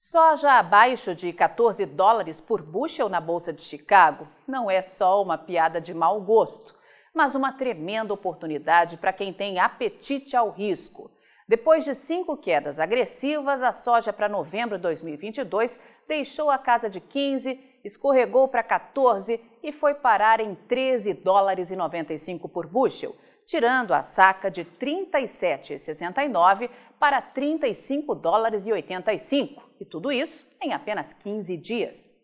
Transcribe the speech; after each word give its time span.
Soja 0.00 0.52
abaixo 0.52 1.12
de 1.12 1.32
14 1.32 1.84
dólares 1.84 2.40
por 2.40 2.62
bushel 2.62 3.08
na 3.08 3.20
Bolsa 3.20 3.52
de 3.52 3.62
Chicago 3.62 4.28
não 4.46 4.70
é 4.70 4.80
só 4.80 5.20
uma 5.20 5.36
piada 5.36 5.80
de 5.80 5.92
mau 5.92 6.20
gosto, 6.20 6.72
mas 7.12 7.34
uma 7.34 7.50
tremenda 7.50 8.14
oportunidade 8.14 8.96
para 8.96 9.12
quem 9.12 9.32
tem 9.32 9.58
apetite 9.58 10.36
ao 10.36 10.50
risco. 10.50 11.10
Depois 11.48 11.84
de 11.84 11.96
cinco 11.96 12.36
quedas 12.36 12.78
agressivas, 12.78 13.60
a 13.60 13.72
soja 13.72 14.12
para 14.12 14.28
novembro 14.28 14.76
de 14.76 14.82
2022 14.82 15.80
deixou 16.06 16.48
a 16.48 16.58
casa 16.58 16.88
de 16.88 17.00
15, 17.00 17.58
escorregou 17.82 18.46
para 18.46 18.62
14 18.62 19.40
e 19.64 19.72
foi 19.72 19.94
parar 19.94 20.38
em 20.38 20.54
13 20.54 21.12
dólares 21.12 21.72
e 21.72 21.76
95 21.76 22.48
por 22.48 22.68
bushel, 22.68 23.16
tirando 23.44 23.92
a 23.92 24.00
saca 24.00 24.48
de 24.48 24.64
37,69 24.64 26.70
para 27.00 27.20
35 27.20 28.14
dólares 28.14 28.64
e 28.64 28.72
85, 28.72 29.66
e 29.80 29.84
tudo 29.84 30.10
isso 30.10 30.46
em 30.60 30.72
apenas 30.72 31.12
15 31.12 31.56
dias. 31.56 32.14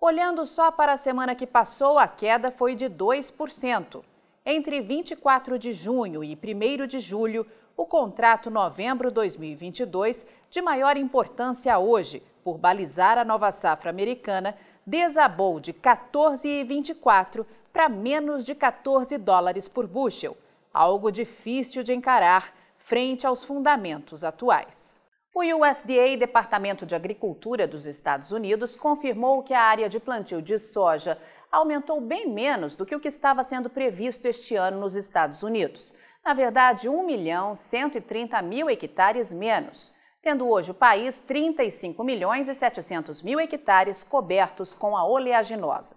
Olhando 0.00 0.46
só 0.46 0.70
para 0.70 0.92
a 0.92 0.96
semana 0.96 1.34
que 1.34 1.46
passou, 1.46 1.98
a 1.98 2.08
queda 2.08 2.50
foi 2.50 2.74
de 2.74 2.86
2%. 2.86 4.02
Entre 4.46 4.80
24 4.80 5.58
de 5.58 5.72
junho 5.72 6.24
e 6.24 6.34
1 6.34 6.86
de 6.86 6.98
julho, 6.98 7.46
o 7.76 7.84
contrato 7.84 8.50
novembro 8.50 9.10
2022, 9.10 10.26
de 10.48 10.62
maior 10.62 10.96
importância 10.96 11.78
hoje, 11.78 12.22
por 12.42 12.56
balizar 12.56 13.18
a 13.18 13.24
nova 13.24 13.50
safra 13.50 13.90
americana, 13.90 14.56
desabou 14.86 15.60
de 15.60 15.72
14,24 15.72 17.44
para 17.72 17.88
menos 17.88 18.42
de 18.42 18.54
14 18.54 19.16
dólares 19.18 19.68
por 19.68 19.86
bushel, 19.86 20.36
algo 20.72 21.10
difícil 21.10 21.82
de 21.82 21.92
encarar 21.92 22.54
frente 22.78 23.26
aos 23.26 23.44
fundamentos 23.44 24.24
atuais. 24.24 24.96
O 25.40 25.42
USDA, 25.42 26.18
Departamento 26.18 26.84
de 26.84 26.94
Agricultura 26.94 27.66
dos 27.66 27.86
Estados 27.86 28.30
Unidos, 28.30 28.76
confirmou 28.76 29.42
que 29.42 29.54
a 29.54 29.62
área 29.62 29.88
de 29.88 29.98
plantio 29.98 30.42
de 30.42 30.58
soja 30.58 31.16
aumentou 31.50 31.98
bem 31.98 32.28
menos 32.28 32.76
do 32.76 32.84
que 32.84 32.94
o 32.94 33.00
que 33.00 33.08
estava 33.08 33.42
sendo 33.42 33.70
previsto 33.70 34.28
este 34.28 34.54
ano 34.54 34.78
nos 34.78 34.94
Estados 34.94 35.42
Unidos 35.42 35.94
na 36.24 36.34
verdade 36.34 36.88
1 36.88 37.02
milhão 37.04 37.54
130 37.54 38.40
mil 38.42 38.68
hectares 38.68 39.32
menos, 39.32 39.92
tendo 40.22 40.46
hoje 40.46 40.70
o 40.70 40.74
país 40.74 41.18
35 41.20 42.04
milhões 42.04 42.48
e 42.48 42.54
700 42.54 43.22
mil 43.22 43.40
hectares 43.40 44.04
cobertos 44.04 44.74
com 44.74 44.96
a 44.96 45.04
oleaginosa. 45.04 45.96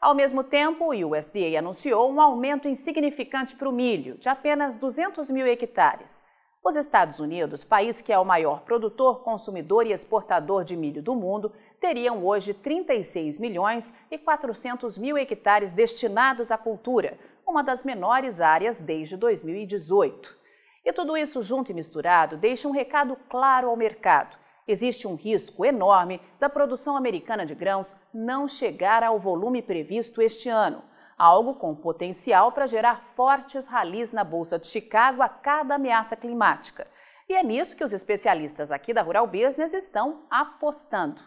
Ao 0.00 0.14
mesmo 0.14 0.44
tempo, 0.44 0.84
o 0.84 1.10
USDA 1.10 1.58
anunciou 1.58 2.10
um 2.10 2.20
aumento 2.20 2.68
insignificante 2.68 3.56
para 3.56 3.68
o 3.68 3.72
milho, 3.72 4.16
de 4.16 4.28
apenas 4.28 4.76
200 4.76 5.28
mil 5.30 5.44
hectares. 5.44 6.22
Os 6.68 6.76
Estados 6.76 7.18
Unidos, 7.18 7.64
país 7.64 8.02
que 8.02 8.12
é 8.12 8.18
o 8.18 8.26
maior 8.26 8.60
produtor, 8.60 9.20
consumidor 9.20 9.86
e 9.86 9.92
exportador 9.92 10.64
de 10.64 10.76
milho 10.76 11.02
do 11.02 11.14
mundo, 11.14 11.50
teriam 11.80 12.22
hoje 12.22 12.52
36 12.52 13.38
milhões 13.38 13.90
e 14.10 14.18
400 14.18 14.98
mil 14.98 15.16
hectares 15.16 15.72
destinados 15.72 16.50
à 16.50 16.58
cultura, 16.58 17.18
uma 17.46 17.62
das 17.62 17.84
menores 17.84 18.42
áreas 18.42 18.78
desde 18.80 19.16
2018. 19.16 20.36
E 20.84 20.92
tudo 20.92 21.16
isso 21.16 21.42
junto 21.42 21.70
e 21.70 21.74
misturado 21.74 22.36
deixa 22.36 22.68
um 22.68 22.72
recado 22.72 23.16
claro 23.30 23.70
ao 23.70 23.74
mercado. 23.74 24.36
Existe 24.66 25.08
um 25.08 25.14
risco 25.14 25.64
enorme 25.64 26.20
da 26.38 26.50
produção 26.50 26.98
americana 26.98 27.46
de 27.46 27.54
grãos 27.54 27.96
não 28.12 28.46
chegar 28.46 29.02
ao 29.02 29.18
volume 29.18 29.62
previsto 29.62 30.20
este 30.20 30.50
ano, 30.50 30.82
algo 31.18 31.54
com 31.54 31.74
potencial 31.74 32.52
para 32.52 32.66
gerar 32.66 33.02
fortes 33.16 33.66
ralis 33.66 34.12
na 34.12 34.22
Bolsa 34.22 34.58
de 34.58 34.68
Chicago 34.68 35.20
a 35.20 35.28
cada 35.28 35.74
ameaça 35.74 36.14
climática. 36.14 36.86
E 37.28 37.34
é 37.34 37.42
nisso 37.42 37.76
que 37.76 37.84
os 37.84 37.92
especialistas 37.92 38.70
aqui 38.70 38.94
da 38.94 39.02
Rural 39.02 39.26
Business 39.26 39.74
estão 39.74 40.22
apostando. 40.30 41.20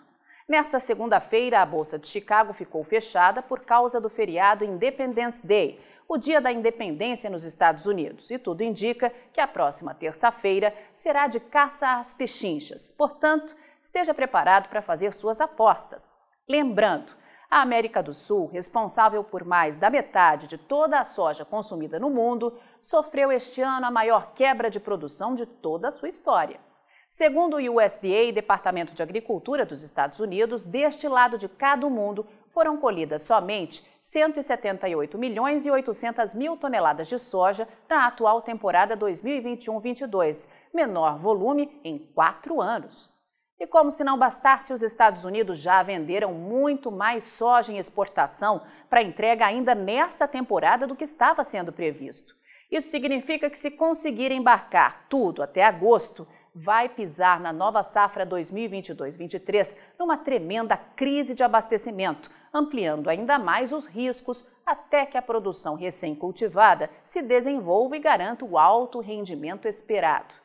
Nesta 0.48 0.80
segunda-feira, 0.80 1.62
a 1.62 1.66
Bolsa 1.66 2.00
de 2.00 2.08
Chicago 2.08 2.54
ficou 2.54 2.84
fechada 2.84 3.42
por 3.42 3.62
causa 3.62 4.02
do 4.02 4.10
feriado 4.10 4.66
Independence 4.66 5.46
Day, 5.46 5.80
o 6.08 6.18
Dia 6.18 6.42
da 6.42 6.52
Independência 6.52 7.30
nos 7.30 7.44
Estados 7.44 7.86
Unidos. 7.86 8.30
E 8.32 8.38
tudo 8.38 8.62
indica 8.62 9.14
que 9.32 9.40
a 9.40 9.48
próxima 9.48 9.94
terça-feira 9.94 10.74
será 10.92 11.28
de 11.28 11.40
caça 11.40 12.00
às 12.00 12.14
pechinchas. 12.14 12.92
Portanto, 12.92 13.56
esteja 13.82 14.14
preparado 14.14 14.68
para 14.68 14.82
fazer 14.82 15.14
suas 15.14 15.40
apostas. 15.40 16.18
Lembrando, 16.50 17.16
a 17.52 17.62
América 17.62 18.02
do 18.02 18.14
Sul, 18.14 18.48
responsável 18.48 19.26
por 19.26 19.44
mais 19.44 19.76
da 19.76 19.90
metade 19.90 20.48
de 20.48 20.58
toda 20.58 20.98
a 20.98 21.04
soja 21.04 21.44
consumida 21.44 22.00
no 22.00 22.10
mundo, 22.10 22.58
sofreu 22.80 23.30
este 23.30 23.62
ano 23.62 23.88
a 23.88 23.92
maior 23.92 24.32
quebra 24.34 24.70
de 24.70 24.80
produção 24.80 25.36
de 25.36 25.46
toda 25.46 25.90
a 25.90 25.92
sua 25.92 26.08
história. 26.08 26.62
Segundo 27.10 27.58
o 27.58 27.76
USDA, 27.76 28.32
Departamento 28.34 28.96
de 28.96 29.04
Agricultura 29.04 29.66
dos 29.66 29.82
Estados 29.82 30.22
Unidos, 30.22 30.64
deste 30.64 31.10
lado 31.10 31.38
de 31.38 31.50
cada 31.50 31.90
mundo 31.90 32.26
foram 32.48 32.78
colhidas 32.78 33.24
somente 33.24 33.86
178 34.00 35.18
milhões 35.18 35.66
e 35.66 35.72
800 35.72 36.34
mil 36.34 36.56
toneladas 36.56 37.10
de 37.10 37.20
soja 37.20 37.68
na 37.90 38.08
atual 38.08 38.42
temporada 38.42 38.96
2021-22, 38.96 40.48
menor 40.74 41.18
volume 41.18 41.82
em 41.84 42.00
quatro 42.00 42.62
anos. 42.62 43.12
E 43.62 43.68
como 43.68 43.92
se 43.92 44.04
não 44.04 44.18
bastasse, 44.18 44.74
os 44.74 44.82
Estados 44.82 45.24
Unidos 45.24 45.60
já 45.60 45.84
venderam 45.84 46.34
muito 46.34 46.92
mais 46.92 47.24
soja 47.24 47.72
em 47.72 47.78
exportação 47.78 48.64
para 48.90 49.04
entrega 49.04 49.46
ainda 49.46 49.76
nesta 49.76 50.28
temporada 50.28 50.88
do 50.88 50.96
que 50.96 51.04
estava 51.04 51.44
sendo 51.44 51.72
previsto. 51.72 52.36
Isso 52.72 52.90
significa 52.90 53.52
que, 53.52 53.58
se 53.60 53.70
conseguir 53.70 54.32
embarcar 54.32 55.06
tudo 55.08 55.44
até 55.44 55.64
agosto, 55.64 56.28
vai 56.56 56.90
pisar 56.90 57.40
na 57.40 57.54
nova 57.54 57.84
safra 57.84 58.26
2022-23 58.26 59.78
numa 60.00 60.18
tremenda 60.18 60.76
crise 60.76 61.36
de 61.36 61.44
abastecimento, 61.44 62.32
ampliando 62.52 63.12
ainda 63.12 63.38
mais 63.38 63.72
os 63.72 63.86
riscos 63.86 64.44
até 64.66 65.06
que 65.06 65.20
a 65.20 65.22
produção 65.22 65.76
recém-cultivada 65.76 66.90
se 67.04 67.22
desenvolva 67.22 67.96
e 67.96 68.00
garanta 68.00 68.44
o 68.44 68.58
alto 68.58 69.00
rendimento 69.00 69.68
esperado. 69.68 70.41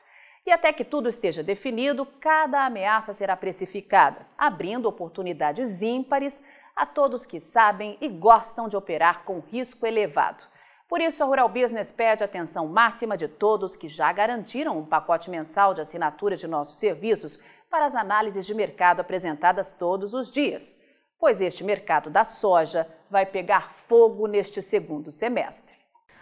E 0.47 0.53
até 0.53 0.73
que 0.73 0.84
tudo 0.84 1.09
esteja 1.09 1.43
definido, 1.43 2.07
cada 2.21 2.65
ameaça 2.65 3.12
será 3.12 3.37
precificada, 3.37 4.25
abrindo 4.39 4.87
oportunidades 4.87 5.83
ímpares 5.83 6.41
a 6.77 6.87
todos 6.87 7.27
que 7.27 7.41
sabem 7.41 7.99
e 8.01 8.09
gostam 8.09 8.69
de 8.69 8.77
operar 8.77 9.25
com 9.25 9.41
risco 9.41 9.85
elevado. 9.85 10.45
Por 10.89 11.01
isso, 11.01 11.21
a 11.21 11.27
Rural 11.27 11.49
Business 11.49 11.91
pede 11.91 12.23
atenção 12.23 12.69
máxima 12.69 13.17
de 13.17 13.27
todos 13.27 13.75
que 13.75 13.89
já 13.89 14.12
garantiram 14.12 14.79
um 14.79 14.87
pacote 14.87 15.29
mensal 15.29 15.75
de 15.75 15.81
assinatura 15.81 16.37
de 16.37 16.47
nossos 16.47 16.77
serviços 16.77 17.41
para 17.69 17.85
as 17.85 17.97
análises 17.97 18.47
de 18.47 18.55
mercado 18.55 19.01
apresentadas 19.01 19.73
todos 19.73 20.15
os 20.15 20.31
dias, 20.31 20.77
pois 21.19 21.41
este 21.41 21.65
mercado 21.65 22.09
da 22.09 22.25
soja 22.25 22.89
vai 23.11 23.27
pegar 23.27 23.73
fogo 23.73 24.29
neste 24.29 24.62
segundo 24.62 25.11
semestre. 25.11 25.75